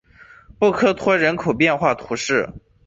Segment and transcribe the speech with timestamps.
[0.57, 2.49] 布克托人口变化图示